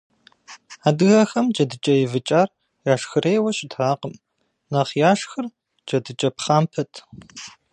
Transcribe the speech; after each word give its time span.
Адыгэхэм 0.87 1.45
джэдыкӏэ 1.55 1.93
ивыкӏар 2.03 2.49
яшхырейуэ 2.93 3.51
щытакъым, 3.57 4.13
нэхъ 4.71 4.93
яшхыр 5.11 5.45
джэдыкӏэ 5.87 6.29
пхъампэт. 6.35 6.91